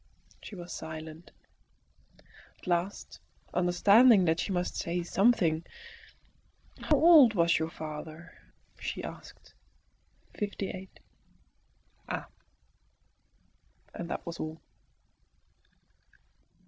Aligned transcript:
She 0.41 0.55
was 0.55 0.73
silent. 0.73 1.29
At 2.57 2.65
last, 2.65 3.19
understanding 3.53 4.25
that 4.25 4.39
she 4.39 4.51
must 4.51 4.75
say 4.75 5.03
something, 5.03 5.63
"How 6.79 6.95
old 6.95 7.35
was 7.35 7.59
your 7.59 7.69
father?" 7.69 8.33
she 8.79 9.03
asked. 9.03 9.53
"Fifty 10.33 10.71
eight." 10.71 10.99
"Ah!" 12.09 12.29
And 13.93 14.09
that 14.09 14.25
was 14.25 14.39
all. 14.39 14.59